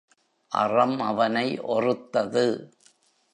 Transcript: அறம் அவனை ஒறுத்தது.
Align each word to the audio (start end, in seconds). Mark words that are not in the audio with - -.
அறம் 0.51 0.99
அவனை 0.99 1.59
ஒறுத்தது. 1.59 2.45